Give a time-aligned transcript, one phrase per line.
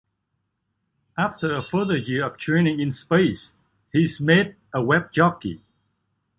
[1.15, 3.53] After a further year of training in space
[3.93, 5.61] he is made a web jockey.